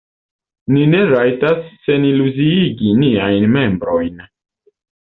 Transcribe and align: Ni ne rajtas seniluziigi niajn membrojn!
Ni 0.75 0.85
ne 0.93 1.01
rajtas 1.09 1.61
seniluziigi 1.85 2.99
niajn 3.05 3.49
membrojn! 3.59 4.31